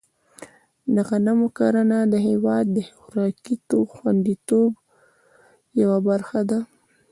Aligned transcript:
د 0.95 0.97
غنمو 1.07 1.47
کرنه 1.57 1.99
د 2.13 2.15
هېواد 2.27 2.65
د 2.75 2.77
خوراکي 3.01 3.55
خوندیتوب 3.95 4.71
یوه 5.81 5.97
برخه 6.07 6.39
ده. 6.49 6.59